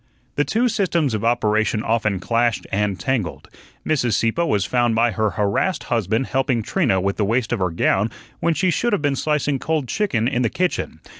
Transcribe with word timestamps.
The 0.35 0.43
two 0.43 0.67
systems 0.67 1.13
of 1.13 1.23
operation 1.23 1.83
often 1.83 2.19
clashed 2.19 2.65
and 2.71 2.99
tangled. 2.99 3.47
Mrs. 3.85 4.13
Sieppe 4.13 4.41
was 4.41 4.65
found 4.65 4.95
by 4.95 5.11
her 5.11 5.29
harassed 5.37 5.83
husband 5.93 6.25
helping 6.25 6.63
Trina 6.63 6.99
with 6.99 7.17
the 7.17 7.23
waist 7.23 7.53
of 7.53 7.59
her 7.59 7.69
gown 7.69 8.09
when 8.39 8.55
she 8.55 8.71
should 8.71 8.93
have 8.93 9.03
been 9.03 9.15
slicing 9.15 9.59
cold 9.59 9.87
chicken 9.87 10.27
in 10.27 10.41
the 10.41 10.49
kitchen. 10.49 11.01